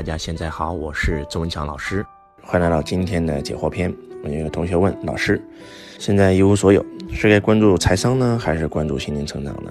[0.00, 2.02] 大家现在好，我是周文强老师，
[2.42, 3.94] 欢迎来到今天的解惑篇。
[4.24, 5.38] 我有一个同学问老师，
[5.98, 9.70] 现在一无所有，是该关注财商呢，还是关注心灵成长呢？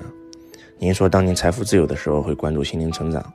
[0.77, 3.25] 您说，当您财富自由的时候会关注心灵成长，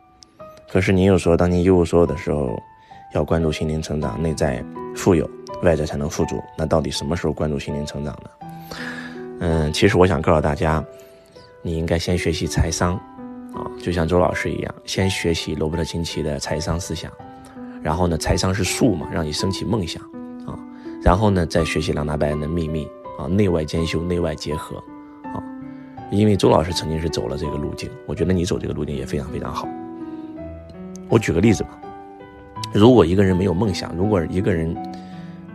[0.70, 2.56] 可是您又说，当您一无所有的时候
[3.12, 4.64] 要关注心灵成长，内在
[4.94, 5.28] 富有，
[5.64, 6.40] 外在才能富足。
[6.56, 8.30] 那到底什么时候关注心灵成长呢？
[9.40, 10.84] 嗯，其实我想告诉大家，
[11.60, 12.96] 你应该先学习财商。
[13.54, 17.10] 啊，就像周老师一样，先学习罗伯特清崎的财商思想，
[17.82, 20.02] 然后呢，财商是术嘛，让你升起梦想
[20.44, 20.58] 啊，
[21.02, 22.88] 然后呢，再学习朗达·拜恩的秘密
[23.18, 24.76] 啊，内外兼修，内外结合
[25.22, 25.42] 啊。
[26.10, 29.68] 因为周老师曾经是走了这个路径，我觉得你走这个路径也非常非常好。
[31.08, 31.78] 我举个例子吧，
[32.72, 34.76] 如果一个人没有梦想，如果一个人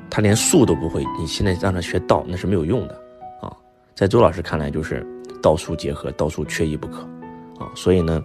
[0.09, 2.95] 他连术都不会，你现在让他学道那是没有用的
[3.41, 3.51] 啊。
[3.93, 5.05] 在周老师看来，就是
[5.41, 7.05] 道术结合，道术缺一不可。
[7.59, 8.23] 啊，所以呢，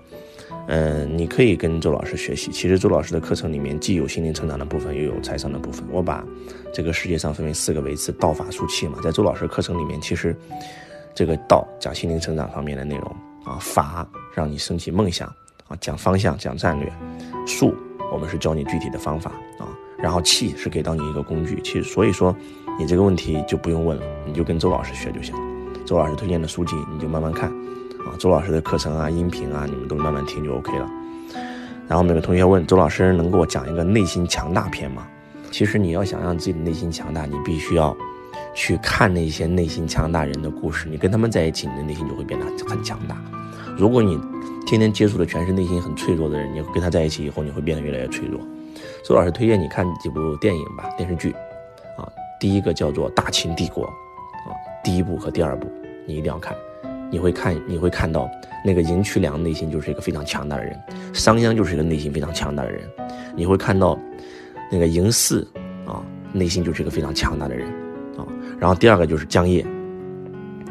[0.69, 2.51] 嗯，你可以跟周老师学习。
[2.51, 5.85] 其实周老师的课程里面既有心灵成长的部分，又有财商的部分。
[5.91, 6.25] 我把
[6.73, 8.99] 这个世界上分为四个维次，道法术器嘛。
[9.03, 10.35] 在周老师课程里面，其实
[11.15, 15.29] 这个道讲心灵成长方面的内容啊，法让你升起梦想
[15.69, 16.93] 啊，讲方向讲战略，
[17.47, 17.75] 术
[18.13, 21.61] 我们是教你具体的方法啊，然后器是给到你一个工具。
[21.63, 22.35] 其实所以说
[22.79, 25.41] 你这个问题就不用问了，你就跟周老师学就行了。
[25.85, 27.53] 周老师推荐的书籍你就慢慢看。
[28.07, 30.89] 啊，周老师的课程啊，音频啊，你们都慢慢听就 OK 了。
[31.87, 35.07] 然后每个同学问周老师，能给我讲一个内心强大篇吗？
[35.51, 37.97] 其实你要想让自己的内心强大，你必须要
[38.55, 40.89] 去看那些内心强大人的故事。
[40.89, 43.17] 你跟他们在一起，你的内心就会变得很强大。
[43.77, 44.19] 如果你
[44.67, 48.41] 天天接触的全是内心很脆弱的人，你跟他在一起以后，你会变得越来越脆弱。
[49.05, 51.33] 周老师推荐你看几部电影吧，电视剧。
[51.97, 52.09] 啊，
[52.41, 54.51] 第一个叫做《大秦帝国》，啊，
[54.83, 55.71] 第一部和第二部
[56.07, 56.57] 你一定要看。
[57.11, 58.29] 你会看，你会看到
[58.65, 60.77] 那个赢渠良内心就是一个非常强大的人，
[61.13, 62.83] 商鞅就是一个内心非常强大的人。
[63.37, 63.99] 你会看到
[64.71, 65.47] 那个嬴驷
[65.87, 67.69] 啊，内心就是一个非常强大的人
[68.17, 68.27] 啊。
[68.59, 69.65] 然后第二个就是江夜，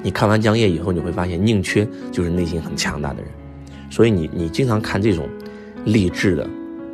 [0.01, 3.31] 你看完江夜以后，你会发现宁缺就是内心很强大的人。
[3.89, 5.29] 所以你你经常看这种
[5.85, 6.49] 励志的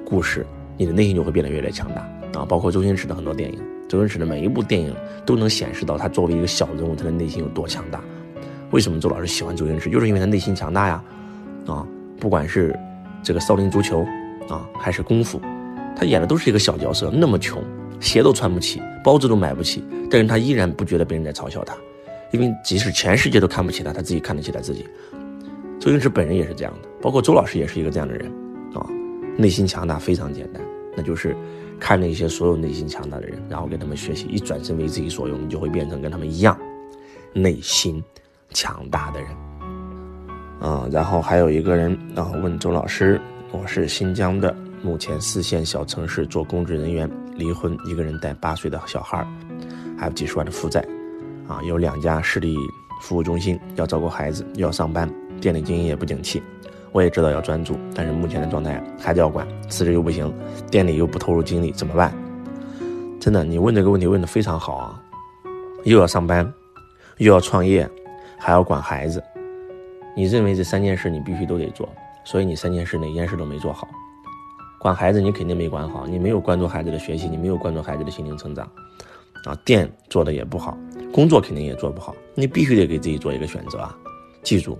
[0.05, 0.45] 故事，
[0.77, 2.01] 你的内心就会变得越来越强大
[2.39, 2.45] 啊。
[2.45, 4.93] 包括周星驰的很多电影，周星驰的每一部电影
[5.25, 8.03] 都能显示到他作为一个小人物，他的内心有多强大。
[8.71, 9.89] 为什么周老师喜欢周星驰？
[9.89, 11.03] 就是因为他内心强大呀，
[11.65, 11.85] 啊，
[12.19, 12.77] 不管是
[13.23, 14.05] 这个少林足球
[14.47, 15.41] 啊，还是功夫，
[15.95, 17.63] 他演的都是一个小角色，那么穷，
[17.99, 21.75] 鞋都穿不起，包子都买不起，但是他依然不觉得别人在嘲笑他，
[22.31, 24.85] 因为即使全世界都看不起他，他自己看得起他自己。
[25.79, 28.31] 周星驰本人也是这样的，包括周老师也是一个这样的人，
[28.75, 28.85] 啊，
[29.35, 30.61] 内心强大非常简单，
[30.95, 31.35] 那就是
[31.79, 36.55] 看那些所有内心强大的人，然后跟他们学习，一转身为自己所用，你就会变成跟他们一样，
[37.33, 38.03] 内心。
[38.51, 39.29] 强大的人，
[40.59, 43.21] 啊，然后还有一个人，然后问周老师
[43.51, 49.25] ：“我是新疆的，目前四线小城市做公职人员，离婚，一个人带八岁的小孩，
[49.97, 50.83] 还有几十万的负债，
[51.47, 52.57] 啊，有两家市里
[53.01, 55.09] 服务中心，要照顾孩子，又要上班，
[55.39, 56.41] 店里经营也不景气。
[56.91, 60.33] 我也知道要专注，但是目前的状态，孩子要管，辞职又不行，
[60.71, 62.11] 店里又不投入精力，怎么办？
[63.19, 64.99] 真的，你问这个问题问的非常好啊，
[65.83, 66.51] 又要上班，
[67.17, 67.87] 又要创业。”
[68.39, 69.21] 还要管孩子，
[70.15, 71.87] 你认为这三件事你必须都得做，
[72.23, 73.87] 所以你三件事哪件事都没做好。
[74.79, 78.65] 管孩子你肯定没管好，你没有关注孩子的学习，你没有关注孩子的心灵成长，
[79.43, 80.77] 啊，店做的也不好，
[81.13, 83.93] 工作肯定也做不好，你必须得给自己做一个选择啊！
[84.41, 84.79] 记住，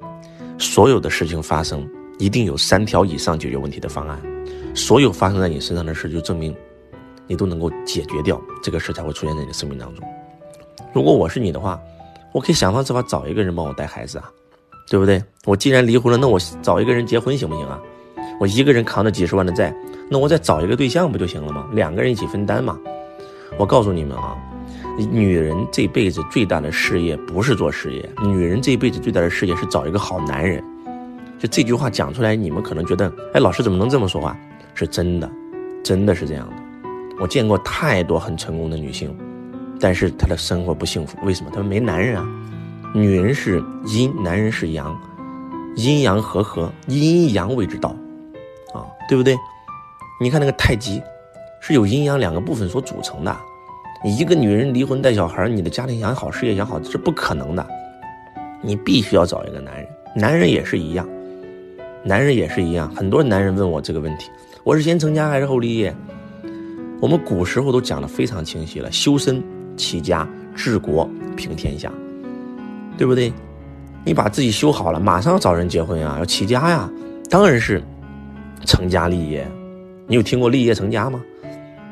[0.58, 1.86] 所有的事情发生
[2.18, 4.18] 一定有三条以上解决问题的方案，
[4.74, 6.56] 所有发生在你身上的事就证明
[7.28, 10.08] 你都能够解决掉这个事才会出现在你的生命当中。
[10.94, 11.78] 如果我是你的话。
[12.31, 14.31] 我可以想方设法找一个人帮我带孩子啊，
[14.90, 15.22] 对不对？
[15.45, 17.79] 我既然离婚了，那我找一个人结婚行不行啊？
[18.40, 19.75] 我一个人扛着几十万的债，
[20.09, 21.67] 那我再找一个对象不就行了吗？
[21.73, 22.78] 两个人一起分担嘛。
[23.57, 24.38] 我告诉你们啊，
[25.12, 30.63] 女人这辈子最大的事业不是做事业，女人这辈子最大的事业是找一个好男人。
[31.40, 34.38] 就这句话讲出来，你们可能觉得，哎，老师怎么能这么说话？
[34.75, 35.29] 是真的，
[35.84, 36.53] 真的是这样的。
[37.20, 39.14] 我见过太多很成功的女性。
[39.79, 41.52] 但是她的生活不幸福，为什么？
[41.53, 42.28] 她没男人啊。
[42.93, 44.99] 女人是阴，男人是阳，
[45.76, 47.90] 阴阳和合，阴阳为之道，
[48.73, 49.37] 啊，对不对？
[50.20, 50.99] 你看那个太极，
[51.61, 53.35] 是由阴阳两个部分所组成的。
[54.03, 57.67] 你一个女人离婚带小孩，你的家庭养好，事业养好，这是不可能的。
[58.61, 61.08] 你必须要找一个男人，男人也是一样，
[62.03, 62.90] 男人也是一样。
[62.96, 64.32] 很多男人问我这个问题：
[64.64, 65.96] 我是先成家还是后立业？
[66.99, 69.43] 我们古时候都讲的非常清晰了，修身。
[69.79, 71.90] 齐家治国平天下，
[72.97, 73.31] 对不对？
[74.05, 76.90] 你把自己修好了，马上要找人结婚啊，要齐家呀，
[77.29, 77.81] 当然是
[78.66, 79.47] 成家立业，
[80.05, 81.22] 你有听过立业成家吗？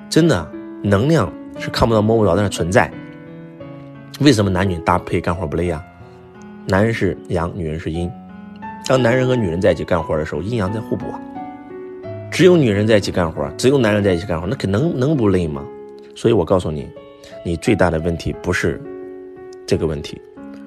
[0.09, 0.51] 真的，
[0.83, 2.91] 能量是看不到摸不着，但是存在。
[4.19, 5.81] 为什么男女搭配干活不累啊？
[6.67, 8.11] 男人是阳，女人是阴。
[8.85, 11.19] 当男人和女人在一起干活的时候，阴阳在互补啊。
[12.31, 15.63] 只有女人在一起干活，只有男人在一起干活，那可能能不累吗？
[16.15, 16.89] 所以我告诉你，
[17.47, 18.77] 你最大的问题不是
[19.65, 20.21] 这个问题，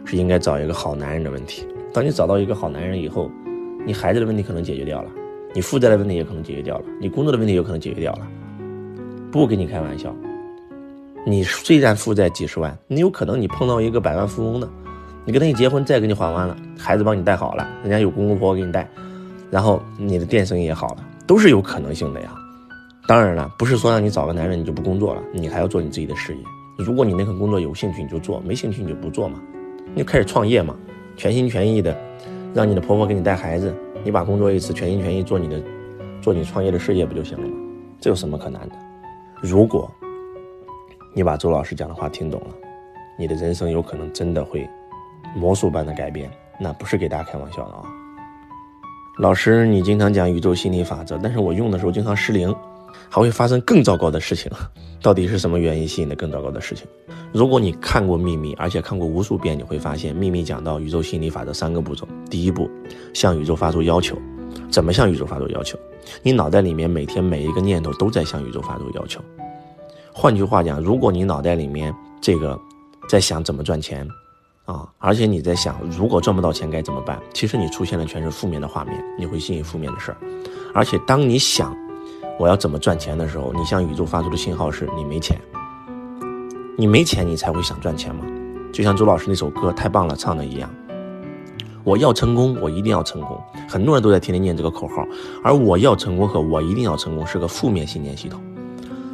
[0.06, 1.67] 是应该找一个好男人的问题。
[1.93, 3.31] 当你找到一个好男人以后，
[3.85, 5.11] 你孩子的问题可能解决掉了，
[5.53, 8.27] 你负债的问题也可能解决掉了，你工作的问题有可能解决掉了。
[9.31, 10.17] 不跟你开玩笑，
[11.27, 14.67] 你虽然负债几十万，你有可能你碰到一个百万富翁的，
[15.26, 18.88] 你跟他一结婚，债给你还完了，孩子帮你带好了，人家有公公婆婆给你带，
[19.50, 22.35] 然后你的店生意也好了，都是有可能性的呀。
[23.06, 26.43] 当然了，不是说让你找个男人你就不工作了，你还要做你自己的事业。
[26.82, 29.41] 如果你那份工作有兴趣你就做，没兴趣你就不做嘛，
[29.94, 30.75] 你就开始创业嘛，
[31.17, 31.97] 全心全意的
[32.55, 35.62] 让你的婆婆给你带孩子，你把工作一辞，全心全意做你的，
[36.21, 37.55] 做你创业的事业不就行了吗？
[38.00, 38.75] 这有什么可难的？
[39.43, 39.91] 如果
[41.15, 42.49] 你把周老师讲的话听懂了，
[43.19, 44.69] 你的人生有可能真的会
[45.37, 46.31] 魔术般的改变。
[46.62, 47.83] 那不是给大家开玩笑的啊！
[49.19, 52.55] 老师，你经常讲宇宙心理法则，但是我用的时候经常失灵，
[53.08, 54.50] 还会发生更糟糕的事情。
[55.02, 56.87] 到底是什么原因吸引的更糟糕的事情？
[57.32, 62.06] 如果你看过《秘密》，而且看过无数遍，你会发现《秘密》讲到宇宙心理法则三个步骤。
[62.28, 62.69] 第一步，
[63.14, 64.16] 向宇宙发出要求。
[64.70, 65.78] 怎么向宇宙发出要求？
[66.22, 69.20] 你脑袋里面每天每一个念头都在向宇宙发出要求。
[70.12, 72.58] 换句话讲，如果你脑袋里面这个
[73.08, 74.06] 在想怎么赚钱，
[74.64, 80.19] 啊，而且你在想如果赚不到钱该怎么办，其实你出现的全是负面的画面，你会吸引负面的事儿。
[80.75, 81.76] 而且当你想
[82.40, 85.38] 我要怎么赚钱的时候，你向宇宙发出的信号是你没钱。
[86.75, 88.25] 你没钱，你才会想赚钱嘛。
[88.72, 90.70] 就像周老师那首歌太棒了唱的一样。
[91.84, 93.38] 我要成功，我一定要成功。
[93.69, 95.06] 很多人都在天天念这个口号，
[95.44, 98.40] 而我要成功和我一定要成功是个负面信念系统。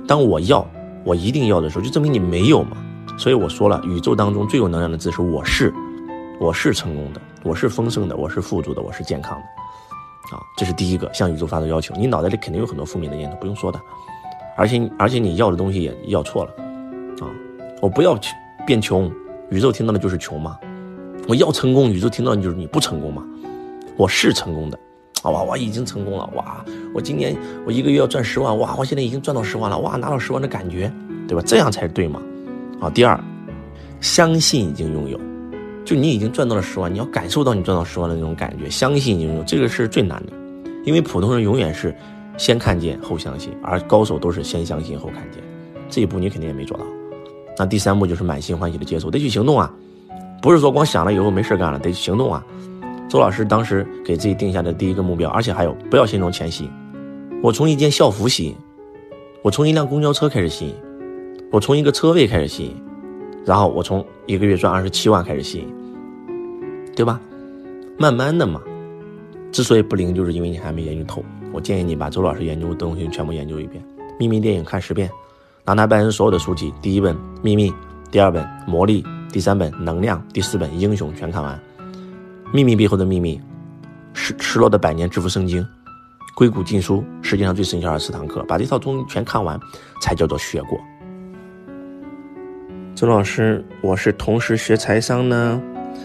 [0.07, 0.65] 当我要，
[1.03, 2.77] 我一定要的时候，就证明你没有嘛。
[3.19, 5.75] 所以我说了，宇宙当中最有能量的字是我是，
[6.39, 9.45] 我是成功的，我是丰盛的，我是富足的，我是健康的。
[10.33, 11.95] 啊，这是第一个向宇宙发出要求。
[11.97, 13.81] 你脑袋里肯定有很多负面的念头，不用说的。
[14.57, 16.51] 而且而且你要的东西也要错了。
[17.21, 17.31] 啊，
[17.81, 18.19] 我不要
[18.67, 19.11] 变穷，
[19.51, 20.59] 宇宙听到的就是穷嘛。
[21.29, 23.25] 我要成功，宇宙听到的就是你不成功嘛？
[23.97, 24.79] 我是成功的，
[25.25, 26.65] 哇，我已经成功了，哇，
[26.95, 27.37] 我今年
[27.67, 30.93] 我一个月要赚十万，哇，我现在已经赚到十万了，哇，拿到十万的感觉，
[31.27, 31.43] 对吧？
[31.45, 32.21] 这样才是对嘛？
[32.79, 33.19] 好，第二，
[34.01, 35.19] 相信已经拥有，
[35.87, 40.33] 就你已经赚到了十万，你要感受到你赚到十万的那种感觉，相信拥有这个是最难的，
[40.85, 41.95] 因为普通人永远是
[42.37, 45.41] 先看见后相信，而高手都是先相信后看见，
[45.89, 46.85] 这一步你肯定也没做到。
[47.57, 49.73] 那第三步就是满心欢喜的接受，得去行动啊。
[50.43, 52.45] 不是说光想了以后没事干了，得去行动啊！
[53.09, 56.69] 周老师当时给自己定下的第一个目标，而且还有不要心中前吸，
[57.43, 58.55] 我从一件校服吸引，
[59.43, 60.75] 我从一辆公交车开始吸引，
[61.51, 62.77] 我从一个车位开始吸引，
[63.45, 65.67] 然后我从一个月赚二十七万开始吸引，
[66.97, 67.21] 对吧？
[67.97, 68.61] 慢慢的嘛，
[69.53, 71.25] 之所以不灵，就是因为你还没研究透。
[71.53, 73.81] 我建议你把周老师研究的东西全部研究一遍，
[74.19, 75.09] 《秘密电影》看十遍，
[75.65, 77.71] 拿他拜恩所有的书籍，第一本《秘密》，
[78.11, 79.03] 第二本《魔力》。
[79.33, 81.61] 第三本能量，第四本英雄全看完，
[82.55, 83.39] 秘密背后的秘密，
[84.15, 85.67] 失失落的百年致富圣经，
[86.35, 89.61] 硅谷禁书，世界上最神奇二十四堂课，把这套东西全看完，
[90.01, 90.81] 才叫做学过。
[92.95, 95.61] 周老师，我是同时学财商呢，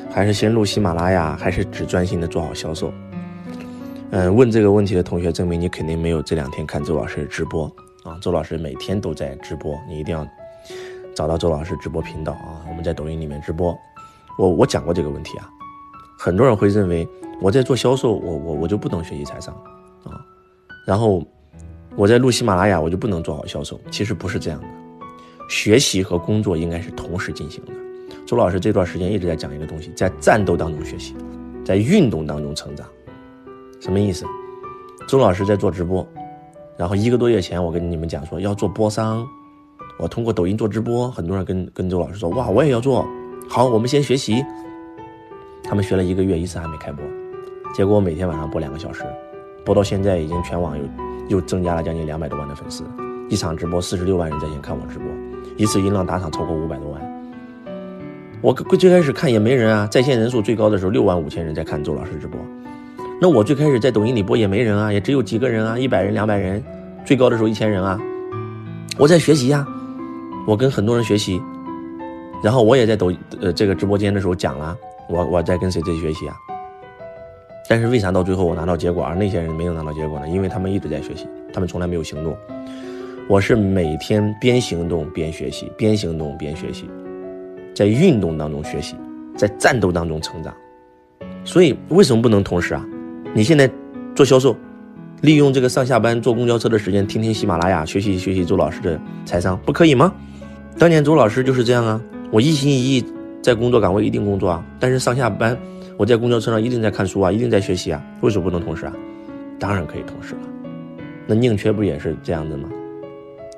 [0.09, 2.93] 还是先录喜马拉雅，还是只专心的做好销售？
[4.11, 7.65] 嗯，问这个问题的同学，证明你肯定没有这两天看周老师的直播
[8.03, 8.17] 啊！
[8.21, 10.27] 周老师每天都在直播，你一定要。
[11.13, 13.77] 找到周老师直播频道啊，我们在抖音里面直播。
[14.37, 15.49] 我我讲过这个问题啊，
[16.17, 17.07] 很多人会认为
[17.41, 19.53] 我在做销售，我我我就不能学习财商
[20.05, 20.23] 啊，
[20.85, 21.21] 然后
[21.97, 23.79] 我在录喜马拉雅，我就不能做好销售。
[23.91, 24.67] 其实不是这样的，
[25.49, 27.73] 学习和工作应该是同时进行的。
[28.25, 31.15] 周老师这段时间一直在讲一个东西，在战斗当中学习，
[31.65, 32.87] 在运动当中成长。
[33.79, 34.25] 什么意思？
[35.07, 36.07] 周老师在做直播，
[36.77, 39.27] 然后一个多月前我跟你们讲说要做播商。
[39.99, 43.05] 我通过抖音做直播，很多人跟跟周老师说：“哇，我也要做。”
[43.49, 44.43] 好，我们先学习。
[45.63, 47.03] 他们学了一个月，一次还没开播，
[47.73, 49.03] 结果我每天晚上播两个小时，
[49.65, 50.83] 播到现在已经全网又
[51.29, 52.83] 又增加了将近两百多万的粉丝。
[53.29, 55.07] 一场直播四十六万人在线看我直播，
[55.57, 57.10] 一次音浪打赏超过五百多万。
[58.41, 62.39] 我最开始看也没人啊，在线人数最高的时候六万五千人在看周老师直播。
[63.21, 66.63] 那我最开始在抖音里播也没人啊，也只有几个人啊，一百人、两百人，
[67.05, 67.99] 最高的时候一千人啊。
[68.97, 69.65] 我在学习呀。
[70.47, 71.39] 我跟很多人学习，
[72.43, 74.75] 然后我也在抖呃这个直播间的时候讲了，
[75.07, 76.35] 我我在跟谁在学习啊？
[77.69, 80.27] 但是为啥到最后我拿到结果，而那些人没有拿到结果呢？
[80.27, 82.35] 因为他们一直在学习，他们从来没有行动。
[83.27, 86.89] 我是每天边行动边学习，边行动边学习，
[87.81, 88.95] 在运动当中学习，
[89.35, 90.53] 在战斗当中成长。
[91.43, 92.85] 所以为什么不能同时啊？
[93.33, 93.67] 你现在
[94.13, 94.55] 做销售，
[95.21, 100.13] 利用这个上下班坐公交车的时间，听听喜马拉雅，学习学习周老师的财商，不可以吗？
[100.77, 101.99] 当年周老师就是这样啊，
[102.31, 103.03] 我一心一意
[103.41, 105.57] 在工作岗位一定工作啊，但是上下班
[105.97, 108.93] 我在公交车上一定在看书啊，一定在学习啊，为什么不能同时啊？
[109.57, 110.41] 当然可以同时了。
[111.25, 112.69] 那宁缺不也是这样的吗？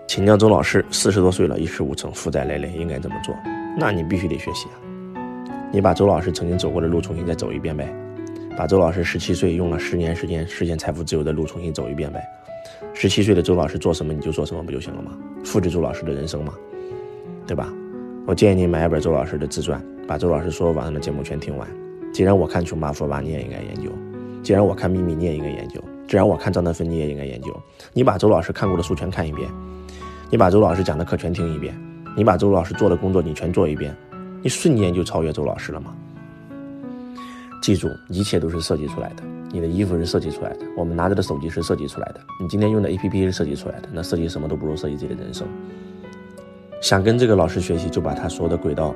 [0.07, 3.35] 请教周老师，四十多岁了，一事无成，负债累累，应该怎么做？
[3.77, 4.75] 那你必须得学习啊！
[5.71, 7.91] 你把周老师曾经走过的路重新再走一遍呗，
[8.55, 12.23] 把周老师十七岁用了十年时间实现财富自由的路重新走一遍呗。
[12.93, 15.11] 十七岁的周老师做什么你就做什么不就行了吗？
[15.43, 16.53] 复制周老师的人生嘛，
[17.47, 17.73] 对吧？
[18.27, 21.67] 我建议你买一本周老师的自传，把周老师所有网上的节目全听完。
[22.13, 23.89] 既然我看《穷爸富爸》，你也应该研究；
[24.43, 27.51] 既然我看《秘密》，你也应该研究；既然我看张德芬，你也应该研究。
[27.91, 29.49] 你把周老师看过的书全看一遍。
[30.29, 31.75] 你把周老师讲的课全听一遍，
[32.15, 33.95] 你把周老师做的工作你全做一遍，
[34.41, 35.95] 你瞬间就超越周老师了吗？
[37.61, 39.23] 记住，一切都是设计出来的。
[39.51, 43.89] 你的衣服是设计出来的，我们拿着的手机是设计出来的，你今天用的 APP 是设计出来的。
[43.91, 45.47] 那设计什么都不如设计自己的人生。
[46.81, 48.93] 想跟这个老师学习，就把他所有的轨道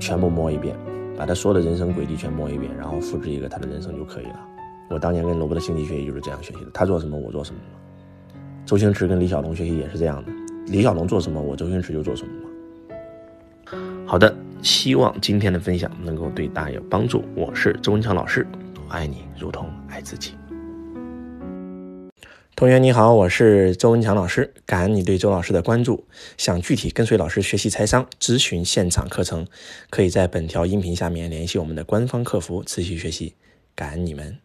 [0.00, 0.76] 全部摸一遍，
[1.16, 4.40] 把他所有的人生轨迹全摸一遍，然后复制一个他的人生就可以了。
[4.90, 7.60] 我当年跟罗伯特·辛迪学习就是这样学习的，他做什么我做什么。
[8.66, 10.32] 周星驰跟李小龙学习也是这样的。
[10.66, 12.48] 李小龙做什么，我周星驰就做什么嘛。
[14.06, 17.24] 好的，希望今天的分享能够对大家有帮助。
[17.34, 18.46] 我是周文强老师，
[18.88, 20.32] 爱你如同爱自己。
[22.54, 26.06] 同学你好，我是周文强老师，感恩你对周老师的关注。
[26.38, 29.46] 想具体跟随老师学习财商，咨询现场课程，
[29.90, 33.34] 可以在本条音频下面联系我们的官方客服，持续学习。
[33.74, 34.38] 感恩你们。